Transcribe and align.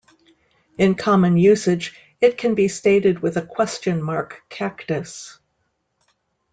In 0.79 0.95
common 0.95 1.37
usage, 1.37 1.95
It 2.21 2.35
can 2.35 2.55
be 2.55 2.67
stated 2.69 3.19
with 3.19 3.37
a 3.37 3.45
question 3.45 4.01
mark 4.01 4.41
Cactus? 4.49 5.37